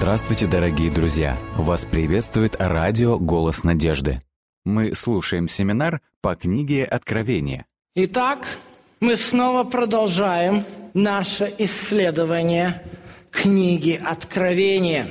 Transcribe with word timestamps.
Здравствуйте, 0.00 0.46
дорогие 0.46 0.90
друзья! 0.90 1.38
Вас 1.56 1.84
приветствует 1.84 2.56
радио 2.58 3.18
«Голос 3.18 3.64
надежды». 3.64 4.22
Мы 4.64 4.94
слушаем 4.94 5.46
семинар 5.46 6.00
по 6.22 6.34
книге 6.36 6.86
«Откровение». 6.86 7.66
Итак, 7.94 8.46
мы 9.00 9.14
снова 9.14 9.62
продолжаем 9.64 10.64
наше 10.94 11.52
исследование 11.58 12.82
книги 13.30 14.00
«Откровение». 14.02 15.06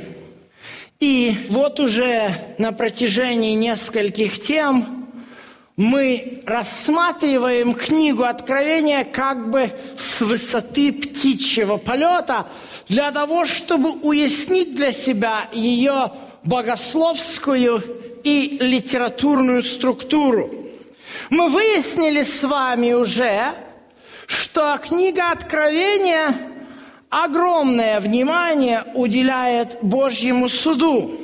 И 0.99 1.37
вот 1.51 1.79
уже 1.79 2.31
на 2.57 2.71
протяжении 2.71 3.53
нескольких 3.53 4.41
тем 4.41 5.07
мы 5.77 6.41
рассматриваем 6.47 7.75
книгу 7.75 8.23
Откровения 8.23 9.03
как 9.03 9.51
бы 9.51 9.71
с 9.95 10.19
высоты 10.21 10.91
птичьего 10.91 11.77
полета 11.77 12.47
для 12.89 13.11
того, 13.11 13.45
чтобы 13.45 13.91
уяснить 13.91 14.75
для 14.75 14.91
себя 14.91 15.47
ее 15.53 16.11
богословскую 16.43 17.83
и 18.23 18.57
литературную 18.59 19.63
структуру. 19.63 20.49
Мы 21.29 21.49
выяснили 21.49 22.23
с 22.23 22.43
вами 22.43 22.93
уже, 22.93 23.53
что 24.25 24.77
книга 24.77 25.31
Откровения 25.31 26.35
огромное 27.09 27.99
внимание 27.99 28.83
уделяет 28.95 29.77
Божьему 29.81 30.49
суду. 30.49 31.15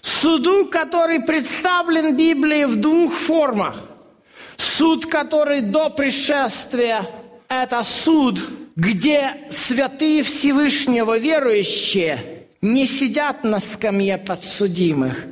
Суду, 0.00 0.66
который 0.66 1.20
представлен 1.20 2.14
в 2.14 2.16
Библии 2.16 2.64
в 2.64 2.76
двух 2.76 3.14
формах. 3.14 3.76
Суд, 4.56 5.06
который 5.06 5.60
до 5.60 5.90
пришествия– 5.90 7.04
это 7.48 7.82
суд, 7.82 8.40
где 8.76 9.34
святые 9.50 10.22
Всевышнего 10.22 11.18
верующие 11.18 12.46
не 12.60 12.86
сидят 12.86 13.42
на 13.42 13.58
скамье 13.58 14.18
подсудимых, 14.18 15.24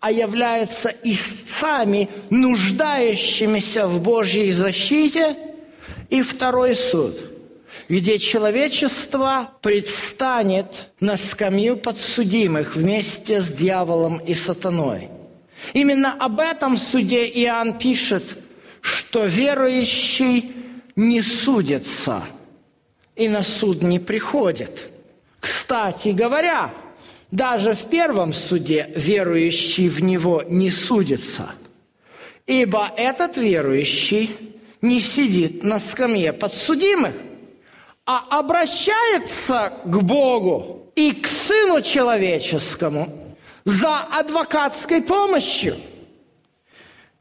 а 0.00 0.10
являются 0.12 0.94
истцами, 1.02 2.08
нуждающимися 2.30 3.86
в 3.86 4.00
Божьей 4.00 4.52
защите. 4.52 5.36
И 6.08 6.22
второй 6.22 6.74
суд, 6.74 7.22
где 7.88 8.18
человечество 8.18 9.50
предстанет 9.60 10.88
на 11.00 11.16
скамью 11.18 11.76
подсудимых 11.76 12.76
вместе 12.76 13.42
с 13.42 13.48
дьяволом 13.48 14.18
и 14.18 14.32
сатаной. 14.32 15.10
Именно 15.74 16.14
об 16.14 16.40
этом 16.40 16.78
суде 16.78 17.26
Иоанн 17.26 17.76
пишет– 17.76 18.38
что 18.80 19.26
верующий 19.26 20.52
не 20.96 21.22
судится 21.22 22.24
и 23.18 23.28
на 23.28 23.42
суд 23.42 23.82
не 23.82 23.98
приходит. 23.98 24.90
Кстати 25.40 26.08
говоря, 26.08 26.70
даже 27.30 27.74
в 27.74 27.84
первом 27.90 28.32
суде 28.32 28.90
верующий 28.94 29.88
в 29.88 30.02
него 30.02 30.42
не 30.48 30.70
судится, 30.70 31.52
ибо 32.46 32.90
этот 32.96 33.36
верующий 33.36 34.34
не 34.80 35.00
сидит 35.00 35.62
на 35.62 35.78
скамье 35.78 36.32
подсудимых, 36.32 37.12
а 38.06 38.24
обращается 38.30 39.72
к 39.84 40.02
Богу 40.02 40.90
и 40.94 41.12
к 41.12 41.26
Сыну 41.26 41.82
Человеческому 41.82 43.36
за 43.64 43.98
адвокатской 43.98 45.02
помощью– 45.02 45.76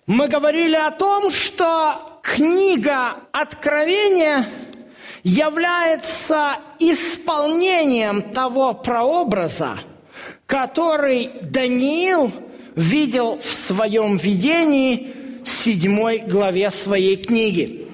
мы 0.07 0.29
говорили 0.29 0.77
о 0.77 0.91
том, 0.91 1.29
что 1.29 2.21
книга 2.23 3.17
Откровения 3.33 4.45
является 5.27 6.55
исполнением 6.79 8.21
того 8.21 8.73
прообраза, 8.73 9.79
который 10.45 11.29
Даниил 11.41 12.31
видел 12.75 13.37
в 13.37 13.67
своем 13.67 14.15
видении 14.15 15.13
в 15.43 15.49
седьмой 15.49 16.19
главе 16.19 16.71
своей 16.71 17.17
книги. 17.17 17.87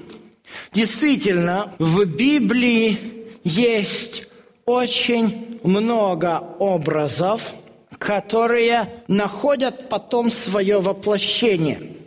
Действительно, 0.73 1.73
в 1.79 2.05
Библии 2.05 2.99
есть 3.43 4.27
очень 4.67 5.59
много 5.63 6.37
образов, 6.59 7.51
которые 7.97 8.93
находят 9.07 9.89
потом 9.89 10.29
свое 10.29 10.79
воплощение– 10.79 11.93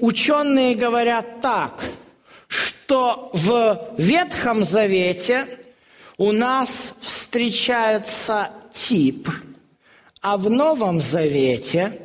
Ученые 0.00 0.74
говорят 0.74 1.40
так, 1.40 1.82
что 2.48 3.30
в 3.32 3.94
Ветхом 3.98 4.64
Завете 4.64 5.46
у 6.18 6.32
нас 6.32 6.94
встречается 7.00 8.50
тип, 8.72 9.28
а 10.20 10.36
в 10.36 10.48
Новом 10.50 11.00
Завете 11.00 12.00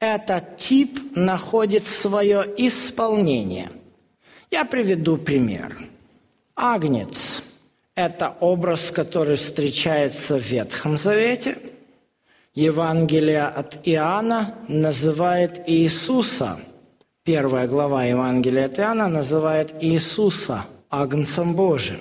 этот 0.00 0.56
тип 0.56 1.16
находит 1.16 1.86
свое 1.86 2.44
исполнение. 2.56 3.70
Я 4.50 4.64
приведу 4.64 5.16
пример. 5.16 5.76
Агнец– 6.56 7.42
это 7.94 8.36
образ, 8.40 8.90
который 8.90 9.36
встречается 9.36 10.38
в 10.38 10.42
Ветхом 10.42 10.98
Завете. 10.98 11.58
Евангелие 12.54 13.44
от 13.44 13.78
Иоанна 13.84 14.54
называет 14.68 15.62
Иисуса– 15.66 16.60
Первая 17.24 17.68
глава 17.68 18.02
Евангелия 18.06 18.66
от 18.66 18.80
Иоанна 18.80 19.06
называет 19.06 19.72
Иисуса 19.80 20.64
Агнцем 20.90 21.54
Божиим. 21.54 22.00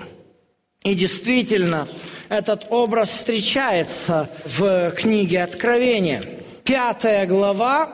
И 0.84 0.96
действительно, 0.96 1.88
этот 2.28 2.66
образ 2.72 3.10
встречается 3.10 4.32
в 4.46 4.90
книге 4.98 5.44
Откровения. 5.44 6.24
Пятая 6.64 7.28
глава 7.28 7.92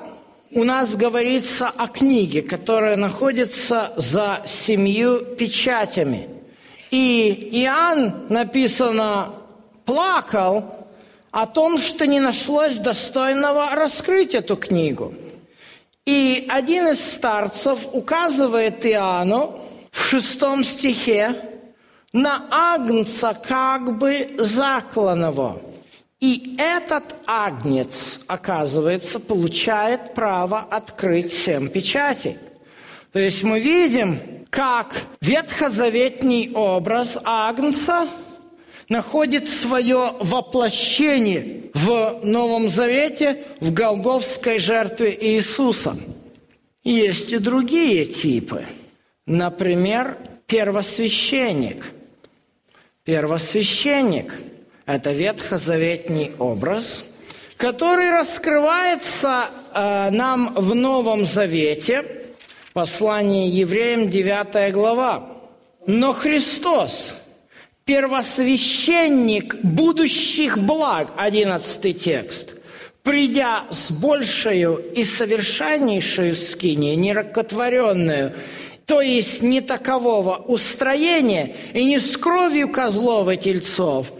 у 0.51 0.63
нас 0.63 0.95
говорится 0.95 1.67
о 1.67 1.89
книге, 1.89 2.43
которая 2.43 2.95
находится 2.95 3.91
за 3.97 4.41
семью 4.45 5.19
печатями. 5.19 6.29
И 6.91 7.49
Иоанн, 7.51 8.27
написано, 8.29 9.33
плакал 9.83 10.87
о 11.31 11.45
том, 11.45 11.77
что 11.77 12.07
не 12.07 12.21
нашлось 12.21 12.77
достойного 12.77 13.75
раскрыть 13.75 14.33
эту 14.33 14.55
книгу– 14.55 15.13
и 16.07 16.45
один 16.47 16.88
из 16.88 17.01
старцев 17.01 17.85
указывает 17.91 18.85
Иоанну 18.85 19.59
в 19.91 20.01
шестом 20.01 20.63
стихе 20.63 21.35
на 22.13 22.47
агнца 22.50 23.38
как 23.45 23.97
бы 23.97 24.29
закланного. 24.38 25.62
И 26.22 26.56
этот 26.57 27.03
агнец, 27.28 28.22
оказывается, 28.25 29.19
получает 29.19 30.13
право 30.13 30.59
открыть 30.72 31.34
семь 31.34 31.67
печатей. 31.67 32.38
То 33.12 33.19
есть 33.19 33.44
мы 33.44 33.59
видим, 33.59 34.17
как 34.50 34.96
ветхозаветний 35.19 36.53
образ 36.53 37.17
агнца– 37.25 38.07
находит 38.89 39.49
свое 39.49 40.13
воплощение 40.19 41.63
в 41.73 42.21
Новом 42.23 42.69
Завете, 42.69 43.43
в 43.59 43.73
Голговской 43.73 44.59
жертве 44.59 45.17
Иисуса. 45.19 45.97
Есть 46.83 47.33
и 47.33 47.37
другие 47.37 48.05
типы. 48.05 48.65
Например, 49.25 50.17
первосвященник. 50.45 51.85
Первосвященник– 53.03 54.33
это 54.85 55.11
ветхозаветний 55.11 56.31
образ, 56.39 57.03
который 57.57 58.09
раскрывается 58.09 59.45
э, 59.73 60.09
нам 60.11 60.53
в 60.55 60.75
Новом 60.75 61.25
Завете, 61.25 62.05
послание 62.73 63.49
евреям, 63.49 64.09
9 64.09 64.73
глава. 64.73 65.29
Но 65.85 66.13
Христос– 66.13 67.13
первосвященник 67.87 69.55
будущих 69.63 70.57
благ, 70.57 71.13
одиннадцатый 71.16 71.93
текст, 71.93 72.53
придя 73.01 73.63
с 73.72 73.91
большую 73.91 74.79
и 74.93 75.05
совершеннейшую 75.05 76.35
скинию, 76.35 76.99
неракотворенную, 76.99 78.34
то 78.85 79.01
есть 79.01 79.41
не 79.41 79.61
такового 79.61 80.35
устроения 80.35 81.55
и 81.73 81.85
не 81.85 81.99
с 81.99 82.17
кровью 82.17 82.69
козлов 82.69 83.29
и 83.29 83.37
тельцов, 83.37 84.11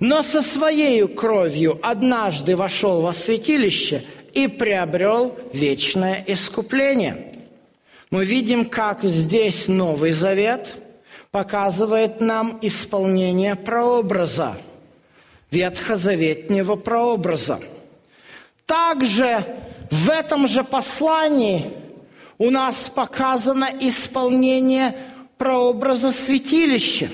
но 0.00 0.24
со 0.24 0.42
своей 0.42 1.06
кровью 1.06 1.78
однажды 1.82 2.56
вошел 2.56 3.00
во 3.00 3.12
святилище 3.12 4.02
и 4.32 4.48
приобрел 4.48 5.38
вечное 5.52 6.24
искупление. 6.26 7.32
Мы 8.10 8.24
видим, 8.24 8.64
как 8.64 9.04
здесь 9.04 9.68
Новый 9.68 10.10
Завет– 10.10 10.74
показывает 11.34 12.20
нам 12.20 12.60
исполнение 12.62 13.56
прообраза, 13.56 14.56
ветхозаветнего 15.50 16.76
прообраза. 16.76 17.58
Также 18.66 19.44
в 19.90 20.10
этом 20.10 20.46
же 20.46 20.62
послании 20.62 21.72
у 22.38 22.50
нас 22.50 22.88
показано 22.94 23.68
исполнение 23.80 24.96
прообраза 25.36 26.12
святилища. 26.12 27.10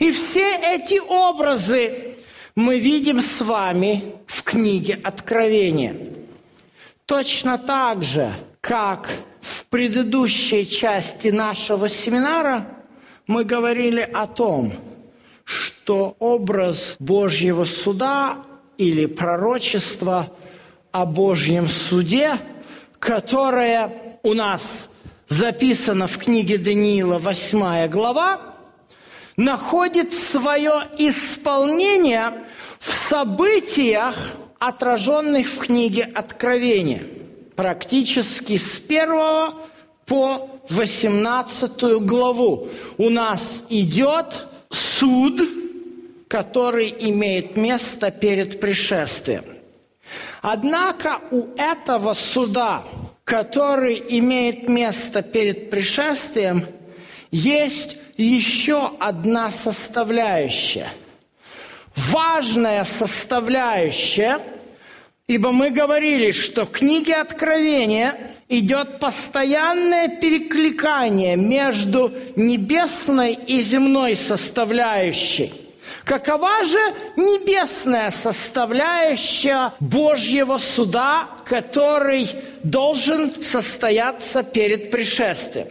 И 0.00 0.10
все 0.10 0.56
эти 0.56 0.98
образы 0.98 2.16
мы 2.56 2.80
видим 2.80 3.22
с 3.22 3.40
вами 3.40 4.16
в 4.26 4.42
книге 4.42 4.98
Откровения. 5.04 5.96
Точно 7.06 7.58
так 7.58 8.02
же, 8.02 8.34
как 8.60 9.08
в 9.40 9.66
предыдущей 9.66 10.68
части 10.68 11.28
нашего 11.28 11.88
семинара 11.88 12.74
мы 13.26 13.44
говорили 13.44 14.00
о 14.00 14.26
том, 14.26 14.72
что 15.44 16.16
образ 16.18 16.96
Божьего 16.98 17.64
суда 17.64 18.38
или 18.78 19.06
пророчества 19.06 20.30
о 20.92 21.06
Божьем 21.06 21.68
суде, 21.68 22.38
которое 22.98 23.90
у 24.22 24.34
нас 24.34 24.88
записано 25.28 26.06
в 26.06 26.18
книге 26.18 26.58
Даниила, 26.58 27.18
8 27.18 27.88
глава, 27.88 28.40
находит 29.36 30.12
свое 30.12 30.88
исполнение 30.98 32.32
в 32.78 32.92
событиях, 33.08 34.14
отраженных 34.58 35.48
в 35.48 35.58
книге 35.58 36.04
Откровения, 36.14 37.02
практически 37.56 38.56
с 38.56 38.78
первого 38.78 39.54
по 40.06 40.48
18 40.70 42.02
главу. 42.02 42.68
У 42.98 43.10
нас 43.10 43.64
идет 43.68 44.46
суд, 44.70 45.40
который 46.28 46.94
имеет 46.98 47.56
место 47.56 48.10
перед 48.10 48.60
пришествием. 48.60 49.44
Однако 50.42 51.20
у 51.30 51.48
этого 51.56 52.14
суда, 52.14 52.84
который 53.24 54.02
имеет 54.08 54.68
место 54.68 55.22
перед 55.22 55.70
пришествием, 55.70 56.66
есть 57.30 57.96
еще 58.16 58.92
одна 58.98 59.50
составляющая. 59.50 60.92
Важная 61.96 62.84
составляющая, 62.84 64.40
ибо 65.26 65.52
мы 65.52 65.70
говорили, 65.70 66.32
что 66.32 66.66
в 66.66 66.72
книге 66.72 67.14
Откровения 67.14 68.33
идет 68.48 68.98
постоянное 68.98 70.08
перекликание 70.08 71.36
между 71.36 72.12
небесной 72.36 73.34
и 73.34 73.62
земной 73.62 74.16
составляющей. 74.16 75.52
Какова 76.04 76.64
же 76.64 76.78
небесная 77.16 78.10
составляющая 78.10 79.72
Божьего 79.80 80.58
суда, 80.58 81.28
который 81.46 82.28
должен 82.62 83.42
состояться 83.42 84.42
перед 84.42 84.90
пришествием? 84.90 85.68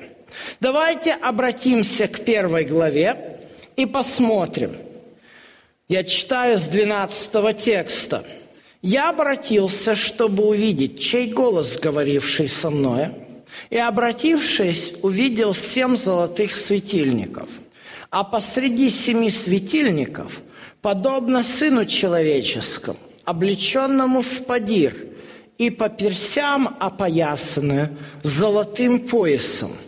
Давайте 0.59 1.13
обратимся 1.13 2.07
к 2.07 2.25
первой 2.25 2.65
главе 2.65 3.39
и 3.75 3.85
посмотрим. 3.85 4.75
Я 5.87 6.03
читаю 6.03 6.57
с 6.57 6.63
12 6.63 7.63
текста. 7.63 8.23
«Я 8.83 9.09
обратился, 9.09 9.95
чтобы 9.95 10.45
увидеть, 10.45 10.99
чей 10.99 11.33
голос, 11.33 11.77
говоривший 11.77 12.47
со 12.47 12.69
мной, 12.69 13.07
и, 13.71 13.77
обратившись, 13.77 14.93
увидел 15.01 15.55
семь 15.55 15.97
золотых 15.97 16.55
светильников. 16.55 17.49
А 18.11 18.23
посреди 18.23 18.91
семи 18.91 19.31
светильников, 19.31 20.39
подобно 20.83 21.43
Сыну 21.43 21.87
Человеческому, 21.87 22.99
облеченному 23.25 24.21
в 24.21 24.45
падир, 24.45 24.95
и 25.57 25.71
по 25.71 25.89
персям 25.89 26.75
опоясанную 26.79 27.97
золотым 28.21 28.99
поясом– 28.99 29.71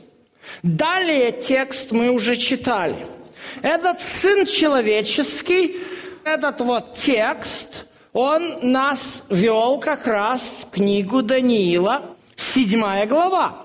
Далее 0.64 1.32
текст 1.32 1.92
мы 1.92 2.10
уже 2.10 2.36
читали. 2.36 3.06
Этот 3.62 4.00
Сын 4.00 4.46
Человеческий, 4.46 5.78
этот 6.24 6.62
вот 6.62 6.96
текст, 6.96 7.86
он 8.16 8.60
нас 8.62 9.26
вел 9.30 9.78
как 9.78 10.08
раз 10.08 10.40
в 10.62 10.70
книгу 10.70 11.22
Даниила, 11.22 12.02
седьмая 12.38 13.06
глава. 13.08 13.58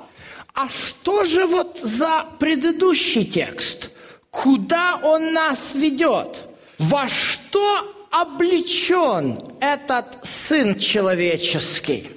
А 0.52 0.68
что 0.68 1.24
же 1.24 1.46
вот 1.46 1.78
за 1.80 2.26
предыдущий 2.40 3.24
текст? 3.24 3.90
Куда 4.30 5.00
он 5.04 5.32
нас 5.32 5.74
ведет? 5.74 6.46
Во 6.78 7.06
что 7.06 8.08
облечен 8.10 9.38
этот 9.60 10.18
Сын 10.48 10.76
Человеческий? 10.76 12.10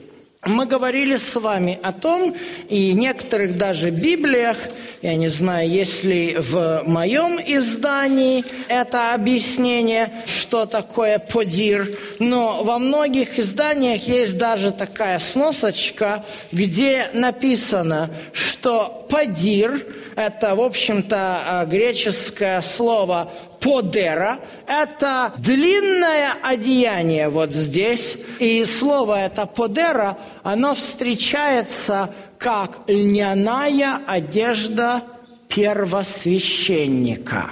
Мы 0.46 0.66
говорили 0.66 1.16
с 1.16 1.36
вами 1.36 1.80
о 1.82 1.94
том, 1.94 2.36
и 2.68 2.92
в 2.92 2.98
некоторых 2.98 3.58
даже 3.58 3.92
Библиях, 3.92 4.58
я 5.02 5.16
не 5.16 5.30
знаю, 5.30 5.70
есть 5.70 6.04
ли 6.04 6.36
в 6.38 6.84
моем 6.86 7.40
издании 7.40 8.44
это 8.68 9.14
объяснение, 9.14 10.12
что 10.26 10.66
такое 10.66 11.20
подир, 11.20 11.98
но 12.20 12.62
во 12.64 12.78
многих 12.78 13.40
изданиях 13.40 14.06
есть 14.06 14.38
даже 14.38 14.72
такая 14.74 15.20
сносочка, 15.20 16.26
где 16.52 17.08
написано, 17.14 18.10
что 18.34 19.06
подир– 19.10 19.86
это, 20.16 20.56
в 20.56 20.62
общем-то, 20.62 21.66
греческое 21.70 22.62
слово 22.62 23.32
подера– 23.64 24.40
это 24.68 25.34
длинное 25.38 26.34
одеяние 26.42 27.30
вот 27.30 27.52
здесь. 27.52 28.18
И 28.40 28.66
слово 28.66 29.26
это 29.26 29.46
подера, 29.46 30.18
оно 30.44 30.76
встречается 30.76 32.14
как 32.38 32.82
льняная 32.88 34.02
одежда 34.06 35.02
первосвященника. 35.48 37.52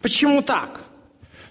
Почему 0.00 0.42
так? 0.42 0.80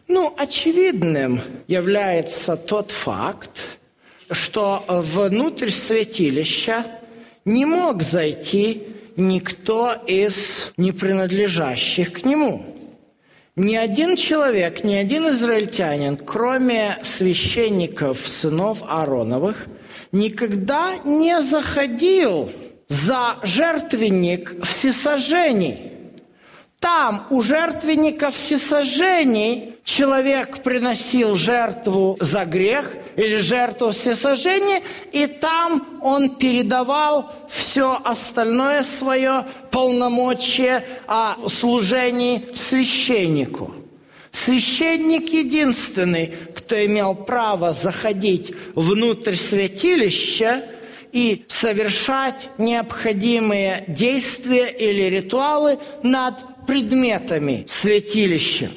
Ну, 0.08 0.34
очевидным 0.38 1.42
является 1.68 2.58
тот 2.58 2.92
факт, 2.92 3.66
что 4.32 4.84
внутрь 4.88 5.70
святилища 5.70 6.86
не 7.46 7.66
мог 7.66 8.02
зайти 8.02 8.88
никто 9.18 9.94
из 10.08 10.72
не 10.78 10.92
принадлежащих 10.92 12.14
к 12.14 12.26
нему– 12.26 12.66
ни 13.58 13.76
один 13.76 14.16
человек, 14.16 14.84
ни 14.84 14.94
один 14.94 15.30
израильтянин, 15.30 16.16
кроме 16.16 17.00
священников, 17.04 18.20
сынов 18.20 18.84
Аароновых, 18.88 19.66
никогда 20.12 20.94
не 21.04 21.42
заходил 21.42 22.50
за 22.88 23.38
жертвенник 23.44 24.64
всесожжений– 24.64 25.92
там 26.80 27.26
у 27.32 27.42
жертвенника 27.42 28.30
всесожжений 28.30 29.76
человек 29.84 30.60
приносил 30.60 31.36
жертву 31.36 32.18
за 32.20 32.46
грех 32.46 32.96
или 33.18 33.38
жертву 33.38 33.92
всесожжения, 33.92 34.82
и 35.12 35.26
там 35.26 36.00
он 36.02 36.30
передавал 36.36 37.34
все 37.50 38.00
остальное 38.04 38.84
свое 38.84 39.46
полномочие 39.72 40.86
о 41.08 41.36
служении 41.50 42.46
священнику. 42.54 43.74
Священник 44.32 45.34
единственный, 45.34 46.32
кто 46.56 46.86
имел 46.86 47.16
право 47.16 47.74
заходить 47.74 48.54
внутрь 48.76 49.36
святилища 49.36 50.66
и 51.12 51.46
совершать 51.48 52.50
необходимые 52.60 53.84
действия 53.88 54.70
или 54.70 55.04
ритуалы 55.04 55.80
над 56.04 56.36
предметами 56.68 57.66
святилища. 57.68 58.70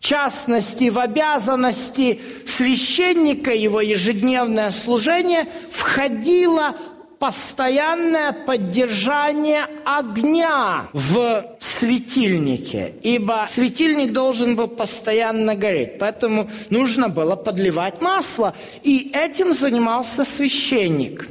В 0.00 0.02
частности, 0.02 0.88
в 0.88 0.98
обязанности 0.98 2.20
священника 2.60 3.52
его 3.52 3.80
ежедневное 3.80 4.70
служение 4.70 5.46
входило 5.70 6.76
постоянное 7.18 8.32
поддержание 8.32 9.62
огня 9.86 10.88
в 10.92 11.44
светильнике, 11.58 12.92
ибо 13.02 13.48
светильник 13.50 14.12
должен 14.12 14.56
был 14.56 14.68
постоянно 14.68 15.54
гореть, 15.54 15.98
поэтому 15.98 16.50
нужно 16.68 17.08
было 17.08 17.34
подливать 17.34 18.02
масло, 18.02 18.54
и 18.82 19.10
этим 19.14 19.54
занимался 19.54 20.24
священник. 20.24 21.28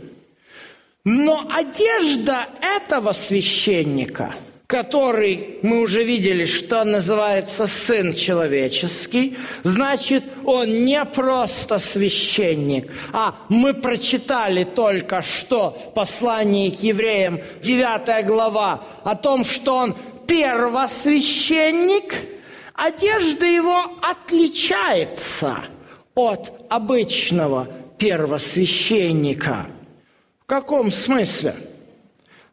Но 1.03 1.48
одежда 1.53 2.48
этого 2.59 3.13
священника– 3.13 4.33
который 4.69 5.57
мы 5.63 5.81
уже 5.81 6.03
видели, 6.03 6.45
что 6.45 6.83
называется 6.83 7.65
Сын 7.65 8.13
Человеческий, 8.13 9.35
значит, 9.63 10.23
он 10.45 10.85
не 10.85 11.03
просто 11.05 11.79
священник, 11.79 12.93
а 13.11 13.33
мы 13.49 13.73
прочитали 13.73 14.63
только 14.63 15.23
что 15.23 15.71
послание 15.95 16.69
к 16.69 16.83
евреям, 16.83 17.39
9 17.63 18.27
глава, 18.27 18.83
о 19.03 19.15
том, 19.15 19.43
что 19.43 19.75
он 19.75 19.95
первосвященник, 20.27 22.13
одежда 22.75 23.47
его 23.47 23.81
отличается 24.03 25.57
от 26.13 26.53
обычного 26.69 27.67
первосвященника. 27.97 29.65
В 30.43 30.45
каком 30.45 30.91
смысле?– 30.91 31.55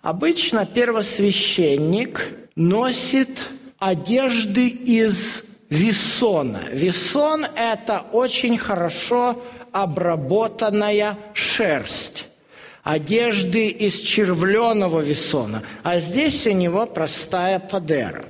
Обычно 0.02 0.66
первосвященник 0.66 2.28
носит 2.54 3.46
одежды 3.78 4.68
из 4.68 5.42
весона. 5.68 6.68
Весон– 6.70 7.44
это 7.56 8.04
очень 8.12 8.56
хорошо 8.56 9.42
обработанная 9.72 11.18
шерсть 11.34 12.26
одежды 12.86 13.66
из 13.66 13.94
червленого 13.94 15.00
весона, 15.00 15.64
а 15.82 15.98
здесь 15.98 16.46
у 16.46 16.52
него 16.52 16.86
простая 16.86 17.58
падера. 17.58 18.24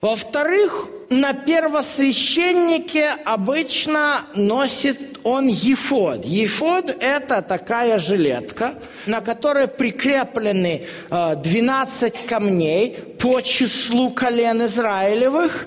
Во-вторых, 0.00 0.88
на 1.08 1.32
первосвященнике 1.32 3.08
обычно 3.24 4.26
носит 4.34 5.18
он 5.24 5.48
ефод. 5.48 6.24
Ефод– 6.24 6.94
это 7.00 7.42
такая 7.42 7.98
жилетка, 7.98 8.74
на 9.06 9.20
которой 9.20 9.68
прикреплены 9.68 10.86
12 11.10 12.02
э, 12.02 12.26
камней 12.26 12.90
по 13.18 13.40
числу 13.40 14.10
колен 14.10 14.66
Израилевых. 14.66 15.66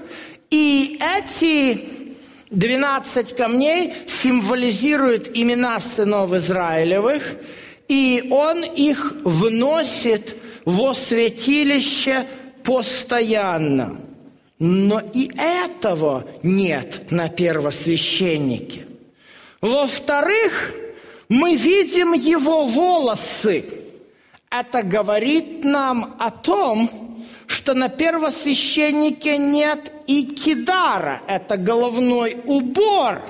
И 0.51 0.99
эти 1.01 1.85
12 2.51 3.35
камней 3.35 3.93
символизируют 4.21 5.31
имена 5.33 5.79
сынов 5.79 6.33
Израилевых– 6.33 7.35
и 7.89 8.27
он 8.29 8.63
их 8.63 9.15
вносит 9.25 10.37
во 10.63 10.93
святилище 10.93 12.27
постоянно. 12.63 13.99
Но 14.59 15.01
и 15.13 15.31
этого 15.37 16.25
нет 16.43 17.11
на 17.11 17.29
первосвященнике. 17.29 18.85
Во-вторых, 19.61 20.73
мы 21.29 21.55
видим 21.55 22.13
его 22.13 22.65
волосы. 22.65 23.65
Это 24.49 24.83
говорит 24.83 25.63
нам 25.63 26.15
о 26.19 26.29
том, 26.29 27.25
что 27.47 27.73
на 27.73 27.87
первосвященнике 27.87 29.37
нет 29.37 29.91
и 30.07 30.23
кидара, 30.23 31.21
это 31.27 31.57
головной 31.57 32.37
убор 32.45 33.21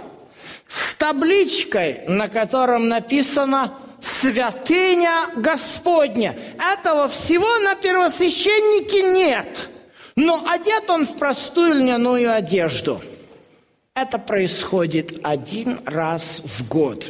с 0.67 0.95
табличкой, 0.95 2.01
на 2.07 2.27
котором 2.27 2.89
написано 2.89 3.73
святыня 4.01 5.29
Господня. 5.35 6.35
Этого 6.57 7.07
всего 7.07 7.59
на 7.59 7.75
первосвященнике 7.75 9.03
нет. 9.03 9.69
Но 10.15 10.45
одет 10.47 10.89
он 10.89 11.05
в 11.05 11.15
простую 11.17 11.75
льняную 11.75 12.33
одежду. 12.33 13.01
Это 13.93 14.17
происходит 14.17 15.19
один 15.23 15.79
раз 15.85 16.41
в 16.43 16.67
год. 16.67 17.07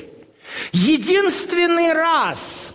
Единственный 0.71 1.93
раз 1.93 2.73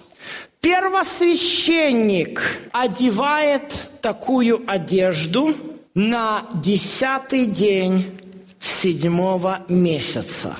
первосвященник 0.61 2.41
одевает 2.73 3.89
такую 4.01 4.63
одежду 4.67 5.55
на 5.95 6.47
десятый 6.55 7.47
день 7.47 8.19
седьмого 8.61 9.63
месяца, 9.69 10.57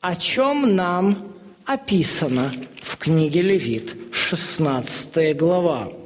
о 0.00 0.16
чем 0.16 0.74
нам 0.76 1.16
описано 1.64 2.52
в 2.82 2.96
книге 2.96 3.42
Левит, 3.42 3.96
16 4.12 5.36
глава. 5.36 5.99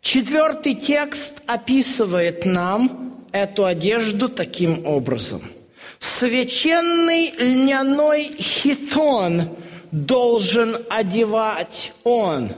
Четвертый 0.00 0.74
текст 0.74 1.34
описывает 1.46 2.46
нам 2.46 3.26
эту 3.32 3.64
одежду 3.64 4.28
таким 4.28 4.86
образом. 4.86 5.42
Священный 5.98 7.32
льняной 7.38 8.32
хитон 8.38 9.56
должен 9.92 10.76
одевать 10.88 11.92
он. 12.04 12.50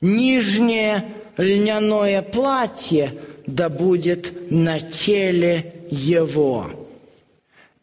Нижнее 0.00 1.04
льняное 1.36 2.22
платье 2.22 3.14
да 3.46 3.68
будет 3.68 4.50
на 4.50 4.78
теле 4.78 5.74
его. 5.90 6.70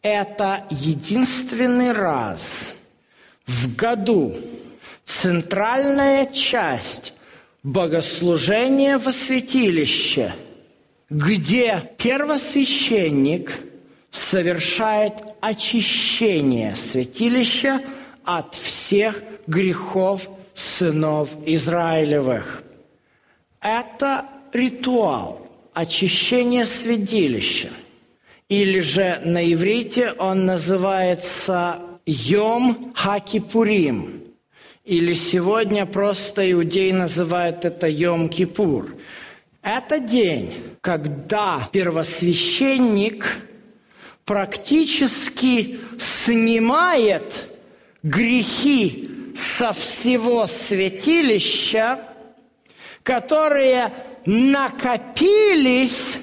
Это 0.02 0.64
единственный 0.70 1.92
раз– 1.92 2.72
в 3.46 3.76
году 3.76 4.34
центральная 5.04 6.26
часть 6.26 7.12
богослужения 7.66 8.96
во 8.96 9.12
святилище, 9.12 10.36
где 11.10 11.90
первосвященник 11.98 13.58
совершает 14.12 15.14
очищение 15.40 16.76
святилища 16.76 17.80
от 18.24 18.54
всех 18.54 19.20
грехов 19.48 20.30
сынов 20.54 21.30
Израилевых. 21.44 22.62
Это 23.60 24.24
ритуал 24.52 25.48
очищения 25.74 26.66
святилища. 26.66 27.70
Или 28.48 28.78
же 28.78 29.20
на 29.24 29.44
иврите 29.52 30.12
он 30.12 30.46
называется 30.46 31.80
Йом 32.06 32.92
Хакипурим. 32.94 34.15
Или 34.86 35.14
сегодня 35.14 35.84
просто 35.84 36.48
иудеи 36.52 36.92
называют 36.92 37.64
это 37.64 37.88
Йом 37.88 38.28
Кипур. 38.28 38.94
Это 39.60 39.98
день, 39.98 40.54
когда 40.80 41.68
первосвященник 41.72 43.26
практически 44.24 45.80
снимает 46.24 47.48
грехи 48.04 49.10
со 49.58 49.72
всего 49.72 50.46
святилища, 50.46 51.98
которые 53.02 53.90
накопились 54.24 56.14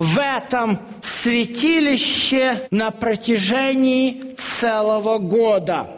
в 0.00 0.18
этом 0.18 0.80
святилище 1.22 2.66
на 2.72 2.90
протяжении 2.90 4.34
целого 4.58 5.18
года. 5.18 5.97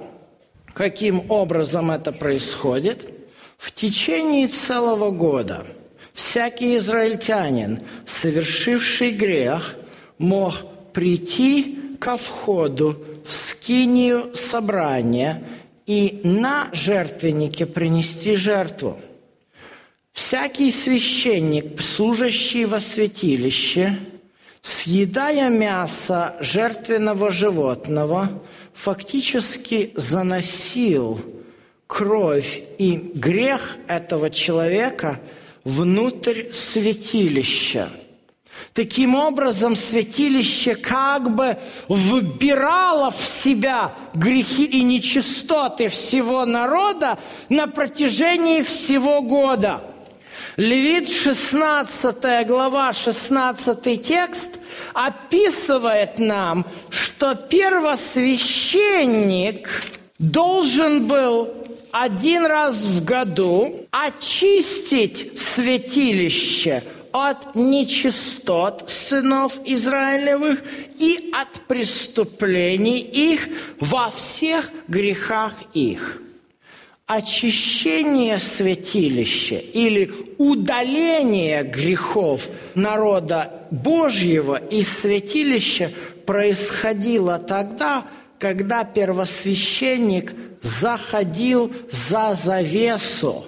Каким 0.74 1.30
образом 1.30 1.90
это 1.90 2.12
происходит? 2.12 3.08
В 3.58 3.72
течение 3.72 4.48
целого 4.48 5.10
года 5.10 5.66
всякий 6.14 6.76
израильтянин, 6.78 7.80
совершивший 8.06 9.10
грех, 9.10 9.76
мог 10.18 10.54
прийти 10.92 11.78
ко 11.98 12.16
входу 12.16 12.96
в 13.24 13.32
скинию 13.32 14.34
собрания 14.34 15.42
и 15.86 16.20
на 16.24 16.70
жертвеннике 16.72 17.66
принести 17.66 18.36
жертву. 18.36 18.98
Всякий 20.12 20.70
священник, 20.70 21.80
служащий 21.80 22.64
во 22.64 22.80
святилище– 22.80 23.96
съедая 24.62 25.48
мясо 25.48 26.36
жертвенного 26.40 27.30
животного, 27.30 28.28
фактически 28.74 29.92
заносил 29.96 31.20
кровь 31.86 32.62
и 32.78 32.96
грех 33.14 33.76
этого 33.88 34.30
человека 34.30 35.20
внутрь 35.64 36.52
святилища. 36.52 37.90
Таким 38.74 39.14
образом, 39.16 39.74
святилище 39.74 40.76
как 40.76 41.34
бы 41.34 41.56
вбирало 41.88 43.10
в 43.10 43.16
себя 43.42 43.92
грехи 44.14 44.64
и 44.64 44.82
нечистоты 44.84 45.88
всего 45.88 46.44
народа 46.44 47.18
на 47.48 47.66
протяжении 47.66 48.62
всего 48.62 49.22
года– 49.22 49.82
Левит 50.60 51.08
16 51.08 52.46
глава, 52.46 52.92
16 52.92 54.06
текст 54.06 54.58
описывает 54.92 56.18
нам, 56.18 56.66
что 56.90 57.34
первосвященник 57.34 59.70
должен 60.18 61.06
был 61.06 61.48
один 61.92 62.44
раз 62.44 62.82
в 62.82 63.02
году 63.02 63.86
очистить 63.90 65.40
святилище 65.40 66.84
от 67.10 67.54
нечистот 67.54 68.90
сынов 68.90 69.58
Израилевых 69.64 70.62
и 70.98 71.30
от 71.32 71.62
преступлений 71.68 73.00
их 73.00 73.48
во 73.80 74.10
всех 74.10 74.70
грехах 74.88 75.54
их 75.72 76.20
очищение 77.10 78.38
святилища 78.38 79.56
или 79.56 80.12
удаление 80.38 81.64
грехов 81.64 82.46
народа 82.76 83.66
Божьего 83.72 84.54
из 84.54 84.86
святилища 84.88 85.92
происходило 86.24 87.40
тогда, 87.40 88.04
когда 88.38 88.84
первосвященник 88.84 90.34
заходил 90.62 91.72
за 91.90 92.38
завесу, 92.40 93.44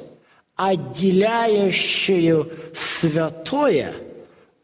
отделяющую 0.56 2.50
святое 2.74 3.94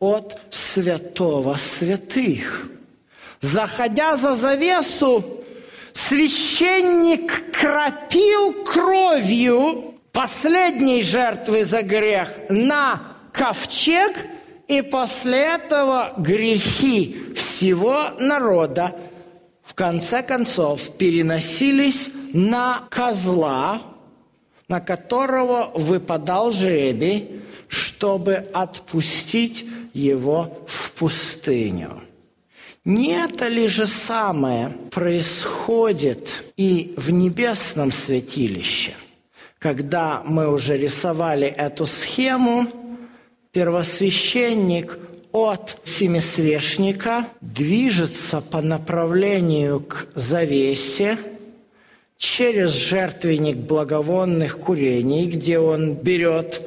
от 0.00 0.40
святого 0.50 1.56
святых. 1.78 2.68
Заходя 3.40 4.16
за 4.16 4.34
завесу, 4.34 5.38
священник 6.06 7.50
кропил 7.52 8.64
кровью 8.64 9.94
последней 10.12 11.02
жертвы 11.02 11.64
за 11.64 11.82
грех 11.82 12.30
на 12.48 13.02
ковчег 13.32 14.16
И 14.68 14.82
после 14.82 15.38
этого 15.38 16.12
грехи 16.18 17.34
всего 17.34 18.10
народа 18.18 18.94
в 19.62 19.74
конце 19.74 20.22
концов 20.22 20.96
переносились 20.98 22.08
на 22.32 22.82
козла, 22.90 23.80
на 24.68 24.80
которого 24.80 25.70
выпадал 25.74 26.52
жребий, 26.52 27.42
чтобы 27.68 28.34
отпустить 28.52 29.64
его 29.94 30.66
в 30.66 30.92
пустыню. 30.92 32.07
Не 32.88 33.23
это 33.23 33.49
ли 33.49 33.68
же 33.68 33.87
самое 33.87 34.71
происходит 34.90 36.30
и 36.57 36.95
в 36.97 37.11
небесном 37.11 37.92
святилище? 37.92 38.95
Когда 39.59 40.23
мы 40.25 40.50
уже 40.50 40.78
рисовали 40.78 41.47
эту 41.47 41.85
схему, 41.85 42.64
первосвященник 43.52 44.99
от 45.33 45.76
семисвешника 45.85 47.26
движется 47.42 48.40
по 48.40 48.62
направлению 48.62 49.80
к 49.80 50.07
завесе 50.14 51.18
через 52.16 52.71
жертвенник 52.71 53.59
благовонных 53.59 54.59
курений, 54.59 55.26
где 55.26 55.59
он 55.59 55.92
берет 55.92 56.62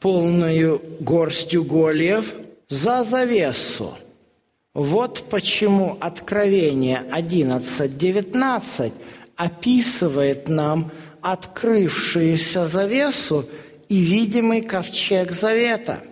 полную 0.00 0.82
горсть 1.00 1.54
угольев 1.54 2.34
за 2.68 3.04
завесу– 3.04 3.96
вот 4.74 5.28
почему 5.28 5.98
Откровение 6.00 7.04
11.19 7.10 8.92
описывает 9.36 10.48
нам 10.48 10.90
открывшуюся 11.20 12.66
завесу 12.66 13.46
и 13.90 14.00
видимый 14.00 14.62
ковчег 14.62 15.32
завета. 15.32 16.02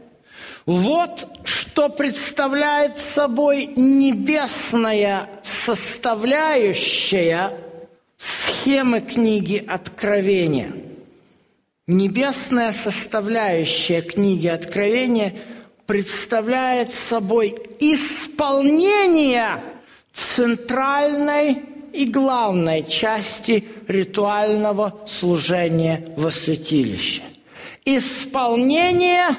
Вот 0.67 1.26
что 1.45 1.88
представляет 1.88 2.99
собой 2.99 3.64
небесная 3.76 5.26
составляющая 5.43 7.55
схемы 8.19 9.00
книги 9.00 9.64
Откровения. 9.67 10.75
Небесная 11.87 12.73
составляющая 12.73 14.02
книги 14.02 14.49
Откровения– 14.49 15.33
представляет 15.90 16.94
собой 16.94 17.56
исполнение 17.80 19.61
центральной 20.14 21.64
и 21.92 22.04
главной 22.04 22.85
части 22.85 23.66
ритуального 23.88 25.00
служения 25.04 26.12
во 26.16 26.30
святилище. 26.30 27.23
Исполнение 27.85 29.30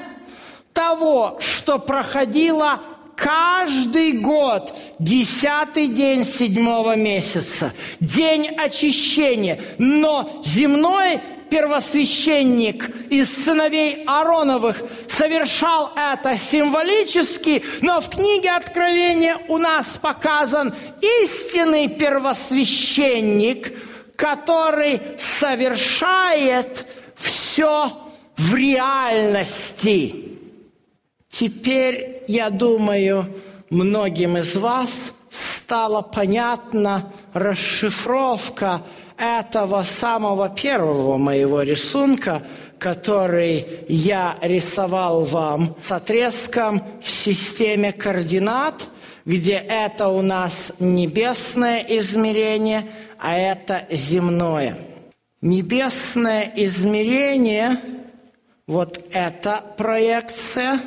того, 0.74 1.38
что 1.40 1.78
проходило 1.78 2.82
каждый 3.16 4.12
год, 4.18 4.76
десятый 4.98 5.88
день 5.88 6.26
седьмого 6.26 6.96
месяца, 6.96 7.72
день 7.98 8.48
очищения. 8.48 9.58
Но 9.78 10.28
земной 10.44 11.22
первосвященник 11.52 12.88
из 13.10 13.44
сыновей 13.44 14.04
Ароновых 14.06 14.82
совершал 15.06 15.92
это 15.94 16.38
символически, 16.38 17.62
но 17.82 18.00
в 18.00 18.08
книге 18.08 18.52
Откровения 18.52 19.36
у 19.48 19.58
нас 19.58 19.98
показан 20.00 20.74
истинный 21.02 21.88
первосвященник, 21.88 23.78
который 24.16 24.98
совершает 25.38 26.86
все 27.16 27.92
в 28.38 28.54
реальности. 28.54 30.30
Теперь, 31.28 32.22
я 32.28 32.48
думаю, 32.48 33.26
многим 33.68 34.38
из 34.38 34.56
вас 34.56 35.12
стала 35.28 36.00
понятна 36.00 37.12
расшифровка– 37.34 38.80
этого 39.22 39.84
самого 39.84 40.48
первого 40.48 41.16
моего 41.16 41.62
рисунка, 41.62 42.42
который 42.78 43.64
я 43.86 44.36
рисовал 44.42 45.22
вам 45.22 45.76
с 45.80 45.92
отрезком 45.92 46.82
в 47.00 47.08
системе 47.08 47.92
координат, 47.92 48.88
где 49.24 49.52
это 49.52 50.08
у 50.08 50.22
нас 50.22 50.72
небесное 50.80 51.86
измерение, 51.88 52.84
а 53.16 53.36
это 53.38 53.86
земное. 53.90 54.76
Небесное 55.40 56.52
измерение, 56.56 57.78
вот 58.66 58.98
эта 59.12 59.62
проекция, 59.76 60.80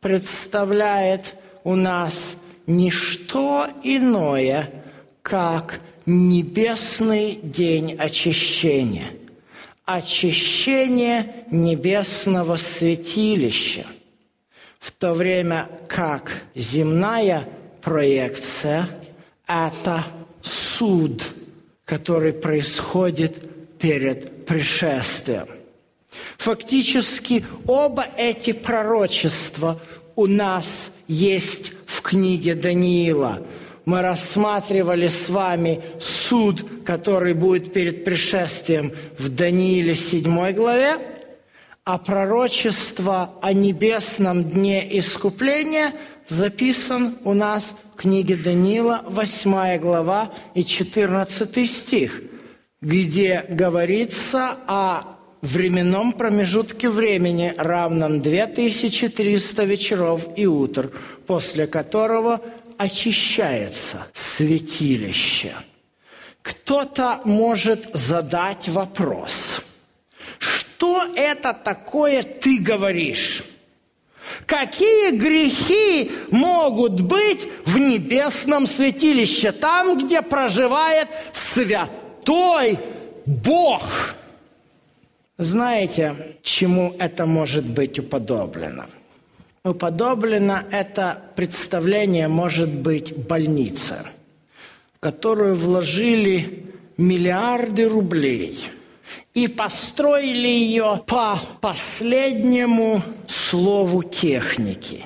представляет 0.00 1.34
у 1.64 1.74
нас 1.74 2.36
не 2.68 2.92
что 2.92 3.66
иное, 3.82 4.70
как 5.22 5.80
небесный 6.08 7.38
день 7.42 7.92
очищения, 7.92 9.10
очищение 9.84 11.44
небесного 11.50 12.56
святилища, 12.56 13.84
в 14.78 14.90
то 14.90 15.12
время 15.12 15.68
как 15.86 16.32
земная 16.54 17.46
проекция– 17.82 18.88
это 19.46 20.02
суд, 20.40 21.26
который 21.84 22.32
происходит 22.32 23.78
перед 23.78 24.46
пришествием. 24.46 25.48
Фактически 26.38 27.44
оба 27.66 28.06
эти 28.16 28.52
пророчества 28.52 29.78
у 30.16 30.26
нас 30.26 30.90
есть 31.06 31.72
в 31.84 32.00
книге 32.00 32.54
Даниила– 32.54 33.42
мы 33.88 34.02
рассматривали 34.02 35.08
с 35.08 35.30
вами 35.30 35.80
суд, 35.98 36.62
который 36.84 37.32
будет 37.32 37.72
перед 37.72 38.04
пришествием 38.04 38.92
в 39.16 39.30
Данииле 39.30 39.96
7 39.96 40.52
главе, 40.52 40.98
а 41.84 41.96
пророчество 41.96 43.30
о 43.40 43.54
небесном 43.54 44.44
дне 44.44 44.98
искупления 44.98 45.94
записан 46.28 47.16
у 47.24 47.32
нас 47.32 47.74
в 47.94 47.96
книге 47.96 48.36
Даниила 48.36 49.04
8 49.08 49.78
глава 49.78 50.32
и 50.52 50.66
14 50.66 51.70
стих, 51.70 52.20
где 52.82 53.46
говорится 53.48 54.58
о 54.66 55.16
временном 55.40 56.12
промежутке 56.12 56.90
времени, 56.90 57.54
равном 57.56 58.20
2300 58.20 59.64
вечеров 59.64 60.28
и 60.36 60.46
утр, 60.46 60.90
после 61.26 61.66
которого 61.66 62.42
очищается 62.78 64.06
святилище. 64.14 65.54
Кто-то 66.42 67.20
может 67.24 67.90
задать 67.92 68.68
вопрос, 68.68 69.60
что 70.38 71.12
это 71.14 71.52
такое 71.52 72.22
ты 72.22 72.58
говоришь? 72.58 73.42
Какие 74.46 75.10
грехи 75.10 76.10
могут 76.30 77.00
быть 77.00 77.46
в 77.66 77.76
небесном 77.76 78.66
святилище, 78.66 79.52
там, 79.52 79.98
где 79.98 80.22
проживает 80.22 81.08
святой 81.32 82.78
Бог? 83.26 83.82
Знаете, 85.36 86.36
чему 86.42 86.94
это 86.98 87.26
может 87.26 87.66
быть 87.66 87.98
уподоблено? 87.98 88.86
Уподоблено 89.68 90.60
это 90.70 91.22
представление 91.36 92.28
может 92.28 92.68
быть 92.68 93.16
больница, 93.16 94.06
в 94.96 95.00
которую 95.00 95.54
вложили 95.54 96.66
миллиарды 96.96 97.88
рублей 97.88 98.68
и 99.34 99.46
построили 99.46 100.48
ее 100.48 101.02
по 101.06 101.38
последнему 101.60 103.02
слову 103.26 104.02
техники. 104.02 105.04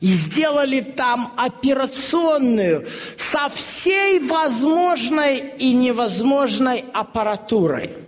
И 0.00 0.08
сделали 0.08 0.80
там 0.80 1.32
операционную 1.36 2.86
со 3.16 3.48
всей 3.48 4.20
возможной 4.20 5.38
и 5.58 5.72
невозможной 5.72 6.84
аппаратурой– 6.92 7.92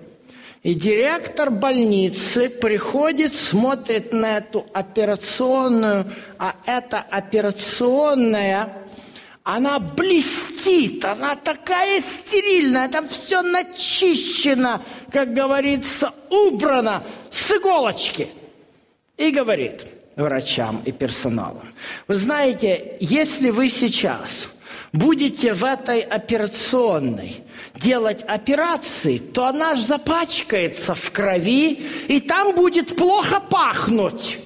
и 0.63 0.75
директор 0.75 1.51
больницы 1.51 2.51
приходит, 2.51 3.35
смотрит 3.35 4.13
на 4.13 4.39
эту 4.39 4.67
операционную, 4.75 6.05
а 6.39 6.55
эта 6.67 6.99
операционная, 6.99 8.71
она 9.43 9.79
блестит, 9.79 11.03
она 11.05 11.35
такая 11.35 12.03
стерильная, 12.03 12.89
там 12.89 13.09
все 13.09 13.41
начищено, 13.41 14.83
как 15.11 15.33
говорится, 15.33 16.13
убрано 16.29 17.03
с 17.31 17.51
иголочки. 17.51 18.29
И 19.17 19.31
говорит 19.31 19.87
врачам 20.17 20.83
и 20.85 20.93
персоналу, 20.93 21.63
вы 22.07 22.17
знаете, 22.17 22.97
если 23.01 23.49
вы 23.49 23.71
сейчас 23.71 24.49
будете 24.93 25.55
в 25.55 25.65
этой 25.65 26.01
операционной 26.01 27.43
делать 27.77 28.23
операции, 28.23 29.19
то 29.19 29.47
она 29.47 29.75
же 29.75 29.83
запачкается 29.83 30.95
в 30.95 31.11
крови, 31.11 31.87
и 32.09 32.21
там 32.21 32.55
будет 32.55 32.97
плохо 32.97 33.41
пахнуть. 33.41 34.39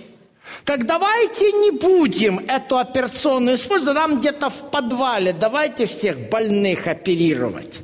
Так 0.64 0.86
давайте 0.86 1.52
не 1.52 1.72
будем 1.72 2.38
эту 2.48 2.78
операционную 2.78 3.56
использовать, 3.56 3.96
нам 3.96 4.18
где-то 4.18 4.48
в 4.48 4.70
подвале, 4.70 5.32
давайте 5.32 5.84
всех 5.84 6.30
больных 6.30 6.86
оперировать. 6.86 7.80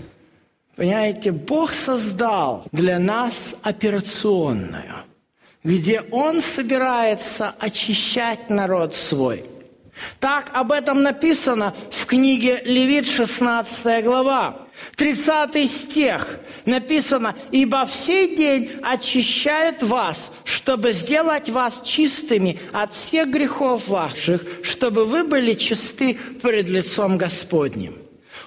Понимаете, 0.76 1.30
Бог 1.30 1.72
создал 1.74 2.64
для 2.72 2.98
нас 2.98 3.54
операционную, 3.62 4.96
где 5.62 6.00
Он 6.10 6.40
собирается 6.40 7.54
очищать 7.58 8.48
народ 8.48 8.94
свой. 8.94 9.44
Так 10.18 10.50
об 10.52 10.72
этом 10.72 11.02
написано 11.02 11.74
в 11.90 12.06
книге 12.06 12.62
Левит, 12.64 13.06
16 13.06 14.04
глава. 14.04 14.56
30 14.96 15.70
стих 15.70 16.38
написано, 16.64 17.34
«Ибо 17.50 17.86
в 17.86 17.94
сей 17.94 18.36
день 18.36 18.70
очищает 18.82 19.82
вас, 19.82 20.30
чтобы 20.44 20.92
сделать 20.92 21.48
вас 21.48 21.82
чистыми 21.84 22.60
от 22.72 22.92
всех 22.92 23.28
грехов 23.28 23.88
ваших, 23.88 24.42
чтобы 24.62 25.04
вы 25.04 25.24
были 25.24 25.54
чисты 25.54 26.18
пред 26.42 26.68
лицом 26.68 27.18
Господним». 27.18 27.98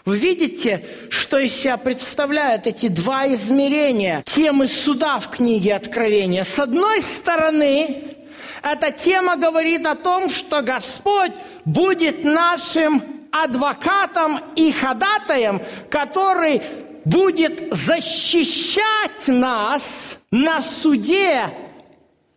Вы 0.05 0.17
видите, 0.17 0.85
что 1.09 1.39
из 1.39 1.53
себя 1.53 1.77
представляют 1.77 2.67
эти 2.67 2.87
два 2.89 3.27
измерения 3.33 4.21
темы 4.25 4.67
суда 4.67 5.19
в 5.19 5.29
книге 5.29 5.75
Откровения. 5.75 6.43
С 6.43 6.59
одной 6.59 7.01
стороны, 7.01 8.17
эта 8.63 8.91
тема 8.91 9.35
говорит 9.35 9.85
о 9.85 9.95
том, 9.95 10.29
что 10.29 10.61
Господь 10.61 11.33
будет 11.65 12.23
нашим 12.23 13.03
адвокатом 13.29 14.39
и 14.55 14.71
ходатаем, 14.71 15.61
который 15.89 16.61
будет 17.03 17.73
защищать 17.73 19.27
нас 19.27 20.17
на 20.31 20.61
суде 20.61 21.49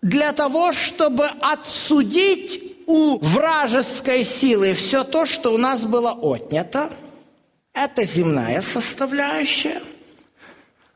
для 0.03 0.33
того, 0.33 0.73
чтобы 0.73 1.27
отсудить 1.41 2.77
у 2.87 3.19
вражеской 3.19 4.25
силы 4.25 4.75
все 4.75 5.05
то, 5.05 5.27
что 5.27 5.55
у 5.55 5.59
нас 5.59 5.85
было 5.85 6.13
отнято. 6.13 6.91
Это 7.73 8.05
земная 8.05 8.63
составляющая, 8.63 9.83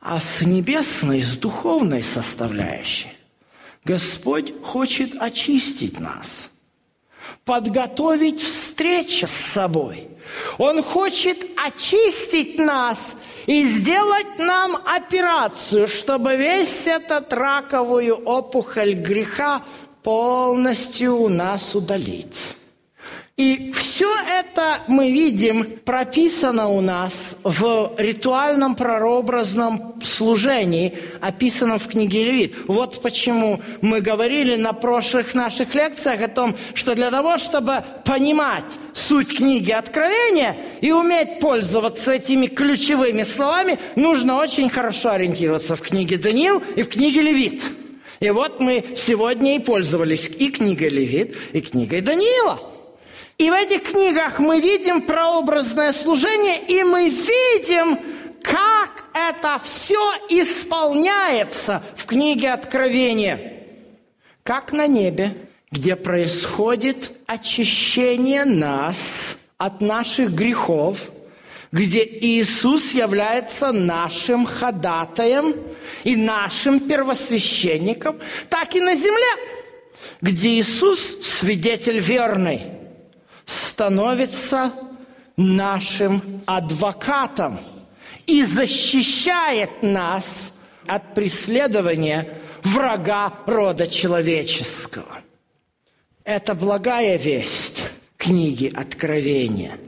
а 0.01 0.19
с 0.19 0.41
небесной, 0.41 1.21
с 1.21 1.37
духовной 1.37 2.03
составляющей 2.03 3.20
Господь 3.83 4.53
хочет 4.63 5.15
очистить 5.19 5.99
нас– 5.99 6.49
подготовить 7.45 8.41
встречу 8.41 9.27
с 9.27 9.53
собой. 9.53 10.07
Он 10.57 10.83
хочет 10.83 11.37
очистить 11.57 12.59
нас 12.59 13.15
и 13.47 13.67
сделать 13.67 14.37
нам 14.39 14.75
операцию, 14.85 15.87
чтобы 15.87 16.35
весь 16.35 16.85
этот 16.85 17.33
раковую 17.33 18.15
опухоль 18.15 18.93
греха 18.93 19.63
полностью 20.03 21.17
у 21.17 21.29
нас 21.29 21.75
удалить. 21.75 22.39
И 23.37 23.71
все 23.71 24.13
это 24.39 24.81
мы 24.87 25.09
видим 25.09 25.79
прописано 25.85 26.67
у 26.67 26.81
нас 26.81 27.37
в 27.43 27.93
ритуальном 27.97 28.75
прообразном 28.75 29.95
служении, 30.03 30.93
описанном 31.21 31.79
в 31.79 31.87
книге 31.87 32.25
Левит. 32.25 32.55
Вот 32.67 33.01
почему 33.01 33.61
мы 33.81 34.01
говорили 34.01 34.57
на 34.57 34.73
прошлых 34.73 35.33
наших 35.33 35.73
лекциях 35.75 36.21
о 36.21 36.27
том, 36.27 36.55
что 36.73 36.93
для 36.93 37.09
того, 37.09 37.37
чтобы 37.37 37.83
понимать 38.05 38.77
суть 38.93 39.37
книги 39.37 39.71
Откровения 39.71 40.57
и 40.81 40.91
уметь 40.91 41.39
пользоваться 41.39 42.11
этими 42.11 42.47
ключевыми 42.47 43.23
словами, 43.23 43.79
нужно 43.95 44.37
очень 44.37 44.69
хорошо 44.69 45.11
ориентироваться 45.11 45.75
в 45.75 45.81
книге 45.81 46.17
Даниил 46.17 46.61
и 46.75 46.83
в 46.83 46.89
книге 46.89 47.21
Левит. 47.21 47.63
И 48.19 48.29
вот 48.29 48.59
мы 48.59 48.83
сегодня 48.97 49.55
и 49.55 49.59
пользовались 49.59 50.27
и 50.27 50.49
книгой 50.49 50.89
Левит, 50.89 51.35
и 51.53 51.61
книгой 51.61 52.01
Даниила– 52.01 52.59
и 53.41 53.49
в 53.49 53.53
этих 53.53 53.81
книгах 53.81 54.37
мы 54.37 54.61
видим 54.61 55.01
прообразное 55.01 55.93
служение, 55.93 56.61
и 56.61 56.83
мы 56.83 57.09
видим, 57.09 57.97
как 58.43 59.05
это 59.15 59.59
все 59.63 59.99
исполняется 60.29 61.81
в 61.95 62.05
книге 62.05 62.51
Откровения. 62.51 63.53
Как 64.43 64.73
на 64.73 64.85
небе, 64.85 65.35
где 65.71 65.95
происходит 65.95 67.13
очищение 67.25 68.45
нас 68.45 68.97
от 69.57 69.81
наших 69.81 70.33
грехов, 70.33 70.99
где 71.71 72.03
Иисус 72.03 72.91
является 72.91 73.71
нашим 73.71 74.45
ходатаем 74.45 75.55
и 76.03 76.15
нашим 76.15 76.79
первосвященником, 76.79 78.19
так 78.49 78.75
и 78.75 78.81
на 78.81 78.93
земле, 78.93 79.47
где 80.21 80.59
Иисус 80.59 81.17
свидетель 81.39 81.97
верный– 81.99 82.61
становится 83.69 84.71
нашим 85.37 86.41
адвокатом 86.45 87.59
и 88.27 88.43
защищает 88.43 89.81
нас 89.81 90.51
от 90.87 91.13
преследования 91.13 92.27
врага 92.63 93.33
рода 93.45 93.87
человеческого. 93.87 95.19
Это 96.23 96.53
благая 96.53 97.17
весть 97.17 97.83
книги 98.17 98.71
Откровения. 98.75 99.79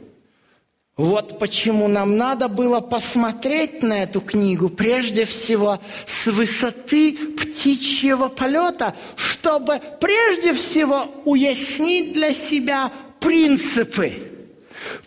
Вот 0.95 1.39
почему 1.39 1.87
нам 1.87 2.17
надо 2.17 2.47
было 2.47 2.79
посмотреть 2.79 3.81
на 3.81 4.03
эту 4.03 4.21
книгу 4.21 4.69
прежде 4.69 5.25
всего 5.25 5.79
с 6.05 6.27
высоты 6.27 7.13
птичьего 7.13 8.27
полета, 8.27 8.95
чтобы 9.15 9.81
прежде 9.99 10.53
всего 10.53 11.05
уяснить 11.25 12.13
для 12.13 12.31
себя 12.33 12.91
принципы. 13.23 14.29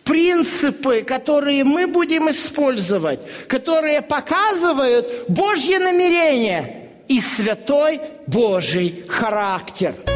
Принципы, 0.04 1.02
которые 1.02 1.64
мы 1.64 1.86
будем 1.86 2.30
использовать, 2.30 3.20
которые 3.46 4.00
показывают 4.00 5.26
Божье 5.28 5.78
намерение 5.78 6.90
и 7.08 7.20
святой 7.20 8.00
Божий 8.26 9.04
характер– 9.06 9.94